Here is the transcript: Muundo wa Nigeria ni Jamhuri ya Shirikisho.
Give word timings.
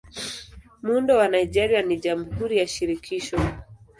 Muundo 0.85 1.11
wa 1.19 1.27
Nigeria 1.35 1.81
ni 1.83 1.95
Jamhuri 2.03 2.57
ya 2.57 2.67
Shirikisho. 2.67 3.37